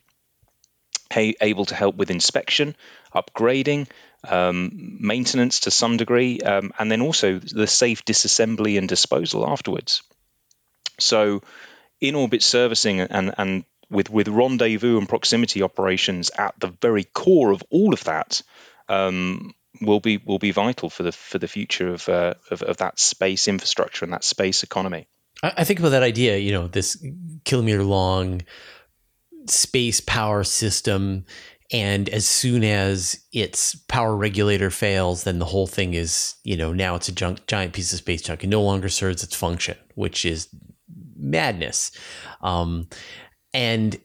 [1.16, 2.74] able to help with inspection
[3.14, 3.88] upgrading
[4.28, 10.02] um, maintenance to some degree um, and then also the safe disassembly and disposal afterwards.
[10.98, 11.42] So
[12.08, 17.50] in orbit servicing and and with with rendezvous and proximity operations at the very core
[17.50, 18.42] of all of that
[18.88, 22.76] um, will be will be vital for the for the future of, uh, of, of
[22.78, 25.06] that space infrastructure and that space economy.
[25.42, 26.38] I think about that idea.
[26.38, 27.04] You know, this
[27.44, 28.42] kilometer long
[29.46, 31.24] space power system.
[31.72, 36.72] And as soon as its power regulator fails, then the whole thing is, you know,
[36.72, 38.44] now it's a junk, giant piece of space junk.
[38.44, 40.48] It no longer serves its function, which is
[41.24, 41.90] madness.
[42.42, 42.88] Um,
[43.52, 43.98] and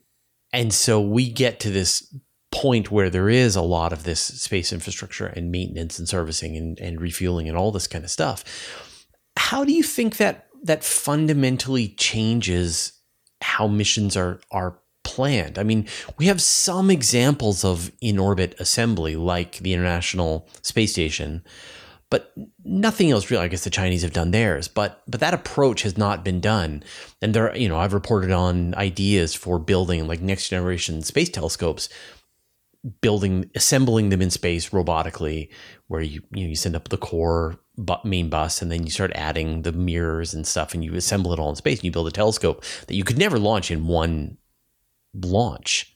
[0.51, 2.15] and so we get to this
[2.51, 6.79] point where there is a lot of this space infrastructure and maintenance and servicing and,
[6.79, 8.43] and refueling and all this kind of stuff.
[9.37, 12.93] How do you think that that fundamentally changes
[13.41, 15.57] how missions are are planned?
[15.57, 21.43] I mean, we have some examples of in orbit assembly, like the International Space Station,
[22.09, 23.43] but nothing else really.
[23.43, 26.83] I guess the Chinese have done theirs, but but that approach has not been done.
[27.21, 31.87] And there, you know, I've reported on ideas for building like next generation space telescopes,
[33.01, 35.49] building, assembling them in space robotically,
[35.87, 37.59] where you you know you send up the core
[38.03, 41.39] main bus and then you start adding the mirrors and stuff, and you assemble it
[41.39, 44.37] all in space, and you build a telescope that you could never launch in one
[45.13, 45.95] launch.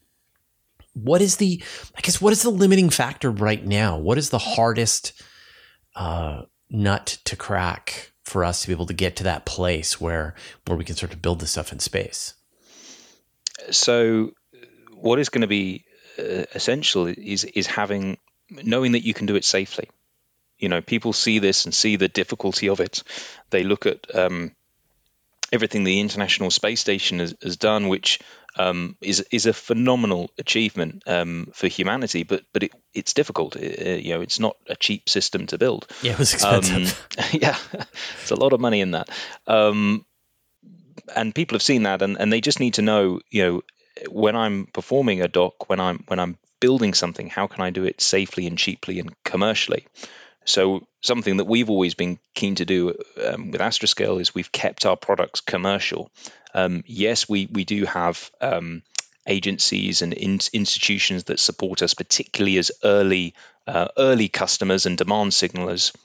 [0.93, 1.61] What is the,
[1.97, 3.97] I guess, what is the limiting factor right now?
[3.97, 5.19] What is the hardest
[5.95, 10.35] uh, nut to crack for us to be able to get to that place where
[10.65, 12.33] where we can start to build this stuff in space.
[13.71, 14.31] So,
[14.95, 15.85] what is going to be
[16.17, 18.17] uh, essential is is having
[18.49, 19.89] knowing that you can do it safely.
[20.57, 23.03] You know, people see this and see the difficulty of it.
[23.49, 24.55] They look at um,
[25.53, 28.19] everything the International Space Station has, has done, which
[28.57, 33.55] um, is is a phenomenal achievement um, for humanity, but but it, it's difficult.
[33.55, 35.87] It, you know, it's not a cheap system to build.
[36.01, 37.07] Yeah, it was expensive.
[37.17, 37.57] Um, yeah,
[38.21, 39.09] it's a lot of money in that.
[39.47, 40.05] Um,
[41.15, 43.61] and people have seen that, and, and they just need to know, you know,
[44.09, 47.83] when I'm performing a dock, when I'm when I'm building something, how can I do
[47.83, 49.85] it safely and cheaply and commercially?
[50.45, 54.85] So something that we've always been keen to do um, with Astroscale is we've kept
[54.85, 56.11] our products commercial.
[56.53, 58.83] Um, yes, we we do have um,
[59.27, 63.33] agencies and in, institutions that support us, particularly as early
[63.67, 65.95] uh, early customers and demand signalers.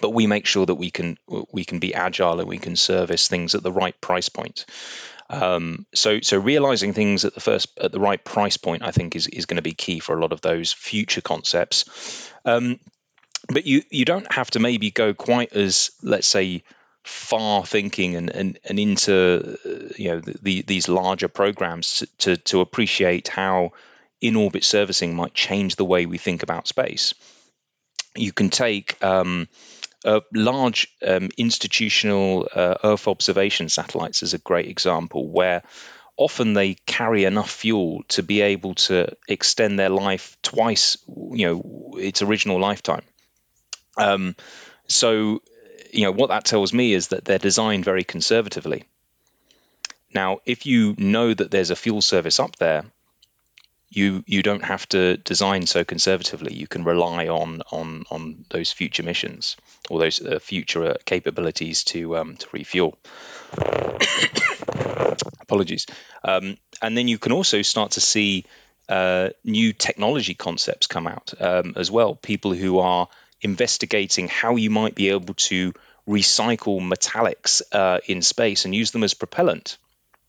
[0.00, 1.18] But we make sure that we can
[1.52, 4.64] we can be agile and we can service things at the right price point.
[5.28, 9.16] Um, so so realizing things at the first at the right price point, I think,
[9.16, 11.84] is is going to be key for a lot of those future concepts.
[12.44, 12.78] Um,
[13.48, 16.62] but you you don't have to maybe go quite as let's say
[17.04, 22.36] far thinking and and, and into uh, you know the, these larger programs to, to,
[22.38, 23.72] to appreciate how
[24.20, 27.14] in orbit servicing might change the way we think about space.
[28.16, 29.46] You can take um,
[30.32, 35.62] large um, institutional uh, Earth observation satellites as a great example, where
[36.16, 41.98] often they carry enough fuel to be able to extend their life twice, you know,
[41.98, 43.02] its original lifetime.
[43.96, 44.36] Um,
[44.86, 45.42] so,
[45.92, 48.84] you know, what that tells me is that they're designed very conservatively.
[50.14, 52.84] Now, if you know that there's a fuel service up there,
[53.88, 56.54] you you don't have to design so conservatively.
[56.54, 59.56] You can rely on on on those future missions
[59.88, 62.98] or those uh, future uh, capabilities to um, to refuel.
[65.40, 65.86] Apologies.
[66.24, 68.44] Um, and then you can also start to see
[68.88, 72.14] uh, new technology concepts come out um, as well.
[72.14, 73.08] People who are
[73.40, 75.72] investigating how you might be able to
[76.08, 79.76] recycle metallics uh, in space and use them as propellant.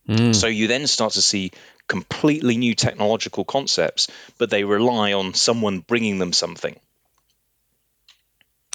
[0.08, 0.36] Mm.
[0.36, 1.52] So you then start to see
[1.88, 6.76] completely new technological concepts, but they rely on someone bringing them something.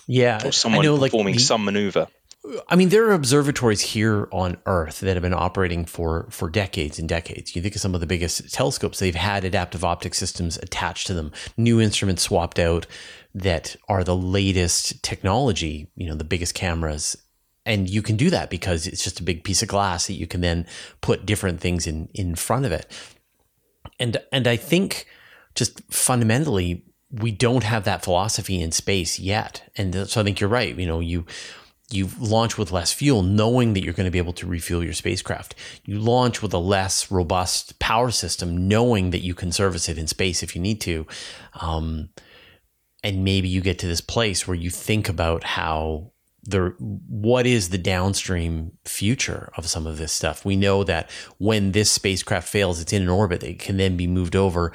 [0.06, 2.08] Yeah, or someone know, performing like the, some maneuver.
[2.68, 6.98] I mean, there are observatories here on Earth that have been operating for for decades
[6.98, 7.54] and decades.
[7.54, 11.14] You think of some of the biggest telescopes; they've had adaptive optic systems attached to
[11.14, 12.86] them, new instruments swapped out
[13.34, 15.88] that are the latest technology.
[15.94, 17.16] You know, the biggest cameras,
[17.64, 20.26] and you can do that because it's just a big piece of glass that you
[20.26, 20.66] can then
[21.00, 22.90] put different things in in front of it.
[24.00, 25.06] And and I think
[25.54, 29.70] just fundamentally we don't have that philosophy in space yet.
[29.76, 30.76] And so I think you're right.
[30.76, 31.26] You know, you
[31.92, 34.92] you launch with less fuel, knowing that you're going to be able to refuel your
[34.92, 35.54] spacecraft.
[35.84, 40.06] You launch with a less robust power system, knowing that you can service it in
[40.06, 41.06] space if you need to.
[41.60, 42.10] Um,
[43.04, 46.12] and maybe you get to this place where you think about how
[46.44, 50.44] the what is the downstream future of some of this stuff.
[50.44, 53.42] We know that when this spacecraft fails, it's in an orbit.
[53.42, 54.72] It can then be moved over,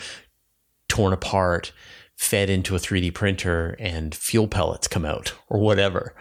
[0.88, 1.74] torn apart,
[2.16, 6.16] fed into a 3D printer, and fuel pellets come out or whatever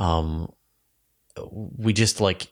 [0.00, 0.52] um,
[1.52, 2.48] we just like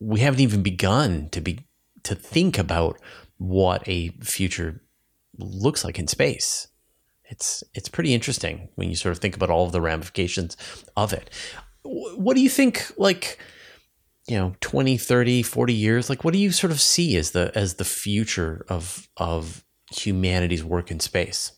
[0.00, 1.60] we haven't even begun to be
[2.02, 2.98] to think about
[3.36, 4.82] what a future
[5.38, 6.66] looks like in space.
[7.24, 10.56] It's it's pretty interesting when you sort of think about all of the ramifications
[10.96, 11.30] of it.
[11.82, 13.38] What do you think like
[14.26, 17.50] you know 20 30 40 years like what do you sort of see as the
[17.54, 21.52] as the future of of humanity's work in space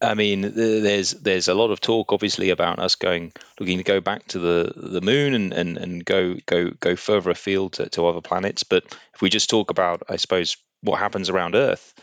[0.00, 4.00] I mean, there's there's a lot of talk, obviously, about us going looking to go
[4.00, 8.06] back to the the moon and and, and go go go further afield to, to
[8.06, 8.62] other planets.
[8.62, 8.84] But
[9.14, 11.94] if we just talk about, I suppose, what happens around Earth,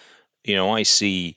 [0.43, 1.35] you know, I see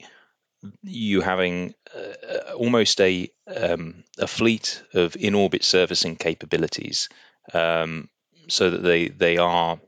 [0.81, 7.09] you having uh, almost a um, a fleet of in orbit servicing capabilities,
[7.53, 8.09] um,
[8.47, 9.79] so that they they are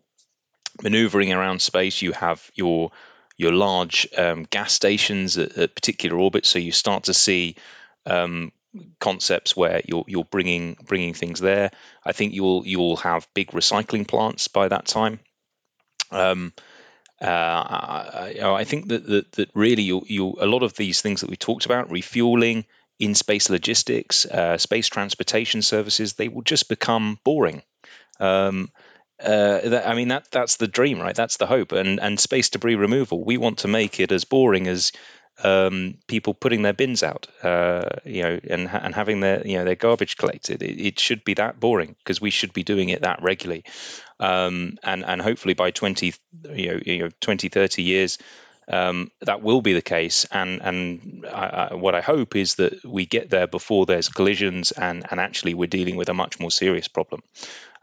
[0.83, 2.01] maneuvering around space.
[2.03, 2.91] You have your
[3.39, 6.49] your large um, gas stations at, at, particular orbits.
[6.49, 7.55] So you start to see
[8.05, 8.51] um,
[8.99, 11.71] concepts where you're you're bringing bringing things there.
[12.03, 15.21] I think you'll you'll have big recycling plants by that time.
[16.11, 16.53] Um,
[17.21, 21.21] uh, I, I, think that, that, that really you you a lot of these things
[21.21, 22.65] that we talked about refueling
[22.99, 27.61] in space logistics, uh, space transportation services, they will just become boring.
[28.19, 28.69] Um,
[29.23, 31.15] uh, that, I mean that that's the dream, right?
[31.15, 31.71] That's the hope.
[31.71, 34.91] And and space debris removal, we want to make it as boring as
[35.43, 39.65] um, people putting their bins out, uh, you know, and and having their you know
[39.65, 40.61] their garbage collected.
[40.61, 43.63] It, it should be that boring because we should be doing it that regularly,
[44.19, 46.13] um, and and hopefully by 20
[46.53, 48.17] you know, you know 20 30 years.
[48.71, 52.85] Um, that will be the case, and and I, I, what I hope is that
[52.85, 56.51] we get there before there's collisions, and and actually we're dealing with a much more
[56.51, 57.23] serious problem.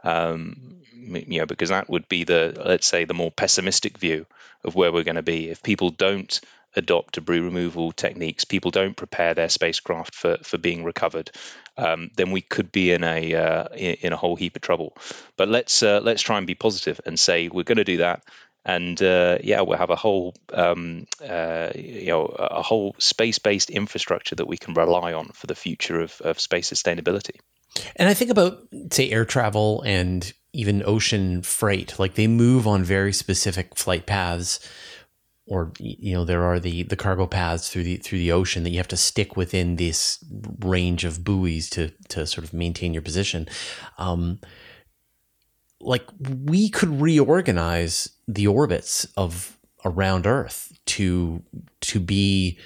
[0.05, 0.77] Um,
[1.07, 4.27] you know, because that would be the let's say the more pessimistic view
[4.65, 6.41] of where we're going to be if people don't
[6.77, 11.31] adopt debris removal techniques, people don't prepare their spacecraft for, for being recovered,
[11.79, 14.97] um, then we could be in a uh, in a whole heap of trouble.
[15.37, 18.23] But let's uh, let's try and be positive and say we're going to do that,
[18.65, 24.37] and uh, yeah, we'll have a whole um, uh, you know a whole space-based infrastructure
[24.37, 27.37] that we can rely on for the future of, of space sustainability.
[27.97, 28.59] And I think about
[28.91, 34.59] say air travel and even ocean freight, like they move on very specific flight paths
[35.47, 38.71] or you know there are the the cargo paths through the through the ocean that
[38.71, 40.23] you have to stick within this
[40.59, 43.47] range of buoys to to sort of maintain your position.
[43.99, 44.41] Um,
[45.81, 46.07] like
[46.45, 51.43] we could reorganize the orbits of around earth to
[51.83, 52.59] to be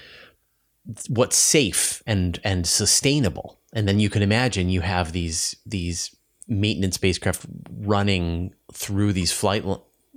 [1.08, 3.58] what's safe and and sustainable.
[3.72, 6.16] And then you can imagine you have these these
[6.50, 9.64] maintenance spacecraft running through these flight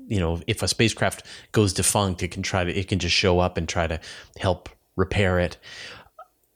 [0.08, 3.40] you know, if a spacecraft goes defunct, it can try to, it can just show
[3.40, 4.00] up and try to
[4.38, 5.58] help repair it.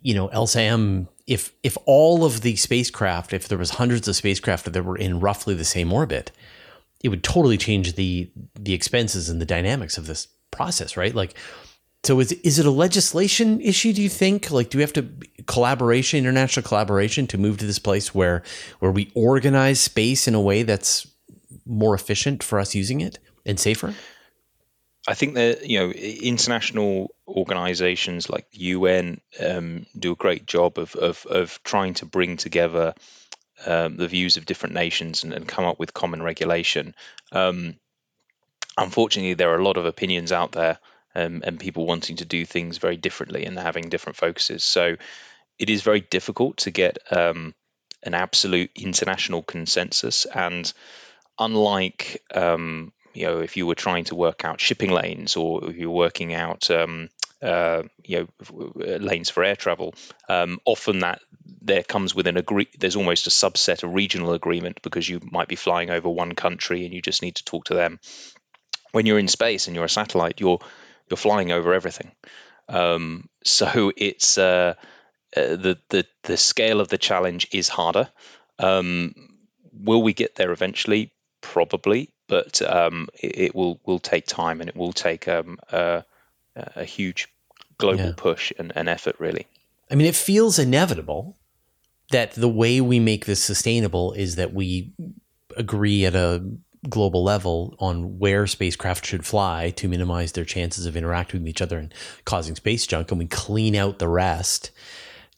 [0.01, 4.71] You know, ELSA-M, if if all of the spacecraft, if there was hundreds of spacecraft
[4.71, 6.31] that were in roughly the same orbit,
[7.03, 11.13] it would totally change the the expenses and the dynamics of this process, right?
[11.13, 11.33] Like,
[12.07, 13.93] so is is it a legislation issue?
[13.93, 14.49] Do you think?
[14.49, 15.07] Like, do we have to
[15.45, 18.43] collaboration, international collaboration, to move to this place where
[18.79, 21.07] where we organize space in a way that's
[21.65, 23.19] more efficient for us using it?
[23.47, 23.95] and safer?
[25.07, 30.95] I think that you know international organisations like UN um, do a great job of,
[30.95, 32.93] of, of trying to bring together
[33.65, 36.93] um, the views of different nations and, and, come up with common regulation.
[37.31, 37.75] Um,
[38.77, 40.77] unfortunately, there are a lot of opinions out there
[41.17, 44.63] um, and people wanting to do things very differently and having different focuses.
[44.63, 44.95] So
[45.59, 47.53] it is very difficult to get um,
[48.03, 50.25] an absolute international consensus.
[50.25, 50.71] And
[51.39, 55.89] unlike um, you know, if you were trying to work out shipping lanes or you're
[55.89, 57.09] working out, um,
[57.41, 59.95] uh, you know, lanes for air travel,
[60.29, 62.67] um, often that there comes with an agree.
[62.77, 66.85] There's almost a subset, a regional agreement, because you might be flying over one country
[66.85, 67.99] and you just need to talk to them.
[68.91, 70.59] When you're in space and you're a satellite, you're
[71.09, 72.11] you're flying over everything.
[72.69, 74.75] Um, so it's uh,
[75.35, 78.09] uh, the the the scale of the challenge is harder.
[78.59, 79.13] Um,
[79.71, 81.13] will we get there eventually?
[81.41, 86.03] Probably but um, it, it, will will take time and it will take um, a,
[86.55, 87.27] a, huge
[87.77, 88.13] global yeah.
[88.15, 89.15] push and, and effort.
[89.19, 89.47] Really,
[89.89, 91.37] I mean, it feels inevitable
[92.11, 94.93] that the way we make this sustainable is that we
[95.55, 96.43] agree at a
[96.89, 101.61] global level on where spacecraft should fly to minimize their chances of interacting with each
[101.61, 101.93] other and
[102.25, 104.71] causing space junk, and we clean out the rest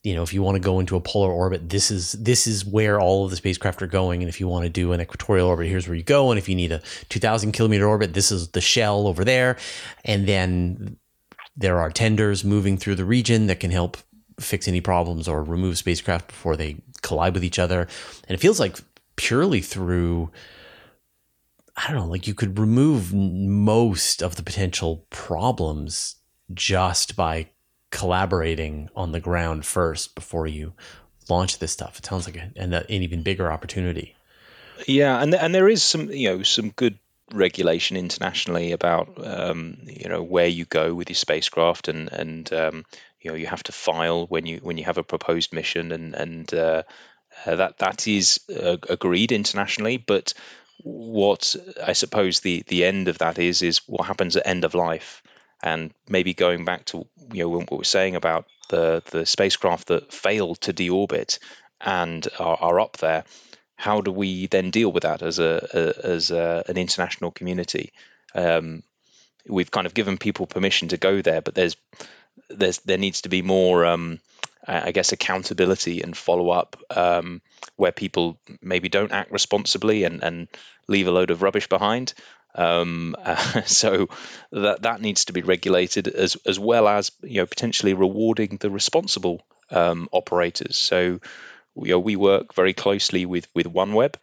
[0.04, 2.66] you know, if you want to go into a polar orbit, this is this is
[2.66, 4.22] where all of the spacecraft are going.
[4.22, 6.32] And if you want to do an equatorial orbit, here's where you go.
[6.32, 9.58] And if you need a 2,000 kilometer orbit, this is the shell over there.
[10.06, 10.98] And then
[11.58, 13.98] there are tenders moving through the region that can help
[14.40, 17.82] fix any problems or remove spacecraft before they collide with each other.
[17.82, 18.78] And it feels like
[19.18, 20.32] purely through
[21.80, 26.16] I don't know, like you could remove most of the potential problems
[26.54, 27.48] just by
[27.90, 30.74] collaborating on the ground first before you
[31.30, 31.98] launch this stuff.
[31.98, 34.16] It sounds like an, an even bigger opportunity.
[34.88, 36.98] Yeah, and and there is some you know some good
[37.34, 42.86] regulation internationally about um, you know where you go with your spacecraft and and um,
[43.22, 46.14] you know you have to file when you when you have a proposed mission and
[46.14, 46.84] and uh,
[47.46, 50.34] uh, that that is uh, agreed internationally, but
[50.84, 54.74] what I suppose the the end of that is is what happens at end of
[54.74, 55.22] life.
[55.62, 59.88] And maybe going back to you know what we are saying about the the spacecraft
[59.88, 61.40] that failed to deorbit
[61.82, 63.24] and are, are up there
[63.76, 67.94] how do we then deal with that as a, a as a, an international community?
[68.36, 68.84] Um,
[69.48, 71.78] we've kind of given people permission to go there but there's
[72.50, 74.20] there's there needs to be more um,
[74.70, 77.42] I guess, accountability and follow up um,
[77.76, 80.48] where people maybe don't act responsibly and, and
[80.88, 82.14] leave a load of rubbish behind.
[82.56, 84.10] Um, uh, so
[84.52, 88.70] that that needs to be regulated as as well as you know potentially rewarding the
[88.70, 89.42] responsible
[89.72, 90.78] um, operators.
[90.78, 91.20] So
[91.76, 94.16] you know, we work very closely with with OneWeb.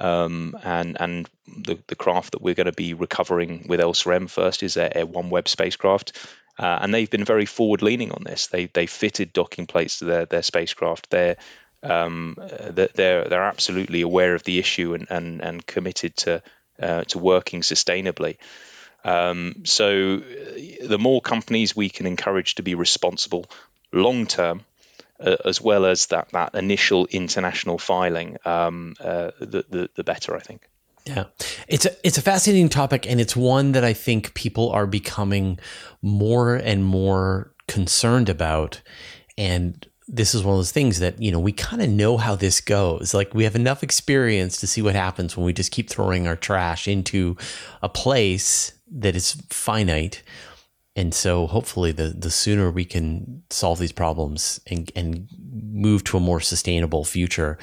[0.00, 4.64] Um, and and the, the craft that we're going to be recovering with ELSA-M first
[4.64, 6.18] is a, a OneWeb spacecraft,
[6.58, 8.46] uh, and they've been very forward leaning on this.
[8.46, 11.10] They they fitted docking plates to their their spacecraft.
[11.10, 11.36] They're
[11.82, 12.36] um,
[12.70, 16.42] they're they're absolutely aware of the issue and and, and committed to
[16.80, 18.36] uh, to working sustainably.
[19.04, 23.44] Um, so the more companies we can encourage to be responsible
[23.92, 24.64] long term,
[25.20, 30.34] uh, as well as that that initial international filing, um, uh, the, the the better,
[30.36, 30.68] I think.
[31.06, 31.24] Yeah,
[31.68, 35.58] it's a it's a fascinating topic, and it's one that I think people are becoming
[36.00, 38.80] more and more concerned about.
[39.36, 42.36] And this is one of those things that you know we kind of know how
[42.36, 43.12] this goes.
[43.12, 46.36] Like we have enough experience to see what happens when we just keep throwing our
[46.36, 47.36] trash into
[47.82, 50.22] a place that is finite.
[50.96, 56.16] And so hopefully the the sooner we can solve these problems and and move to
[56.16, 57.58] a more sustainable future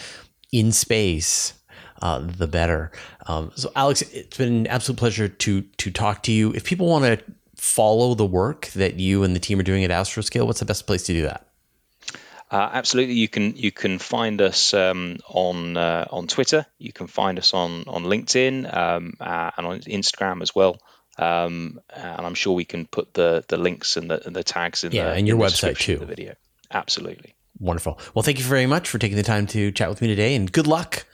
[0.52, 1.54] in space
[2.02, 2.92] uh, the better.
[3.28, 6.54] Um, so, Alex, it's been an absolute pleasure to to talk to you.
[6.54, 7.24] If people want to
[7.56, 10.88] follow the work that you and the team are doing at Astroscale, what's the best
[10.88, 11.46] place to do that?
[12.50, 16.66] Uh, absolutely, you can you can find us um, on uh, on Twitter.
[16.80, 20.78] You can find us on on LinkedIn um, uh, and on Instagram as well.
[21.18, 24.84] Um, and I'm sure we can put the the links and the, and the tags
[24.84, 25.98] in yeah, the, and your website too.
[25.98, 26.36] The video,
[26.70, 27.36] absolutely.
[27.62, 28.00] Wonderful.
[28.16, 30.52] Well, thank you very much for taking the time to chat with me today, and
[30.52, 31.06] good luck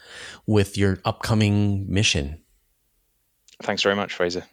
[0.45, 2.41] with your upcoming mission.
[3.61, 4.45] Thanks very much, Fraser.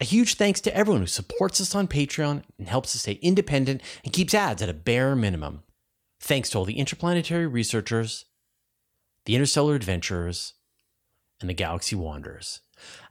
[0.00, 3.82] A huge thanks to everyone who supports us on Patreon and helps us stay independent
[4.04, 5.64] and keeps ads at a bare minimum.
[6.20, 8.26] Thanks to all the interplanetary researchers,
[9.24, 10.54] the interstellar adventurers,
[11.40, 12.60] and the galaxy wanderers.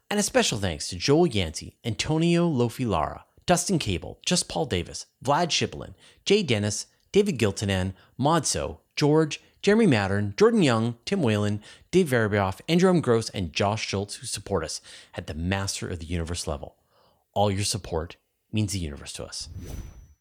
[0.10, 5.06] And a special thanks to Joel Yancey, Antonio Lofi Lara, Dustin Cable, Just Paul Davis,
[5.24, 12.10] Vlad Shiplin, Jay Dennis, David Giltinan, Modso, George, Jeremy Mattern, Jordan Young, Tim Whalen, Dave
[12.10, 12.99] Verabioff, Andrew.
[13.01, 14.82] Gross, and Josh Schultz, who support us
[15.16, 16.76] at the Master of the Universe level.
[17.34, 18.16] All your support
[18.51, 19.49] means the universe to us.